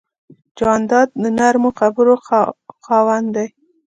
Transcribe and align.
جانداد 0.57 1.09
د 1.21 1.23
نرمو 1.37 1.69
خبرو 1.79 2.15
خاوند 2.85 3.27
دی. 3.35 3.47